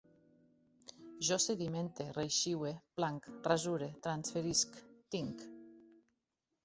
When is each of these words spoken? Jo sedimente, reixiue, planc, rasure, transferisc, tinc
Jo 1.27 1.35
sedimente, 1.43 2.07
reixiue, 2.17 2.71
planc, 3.01 3.29
rasure, 3.51 3.93
transferisc, 4.07 4.81
tinc 5.17 5.45